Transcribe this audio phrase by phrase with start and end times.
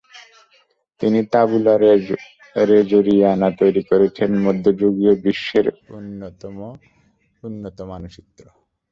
[1.01, 1.73] তিনি তাবুলা
[2.55, 6.57] রোজেরিয়ানা তৈরি করেছেন, মধ্যযুগীয় বিশ্বের অন্যতম
[7.43, 8.43] উন্নত মানচিত্র।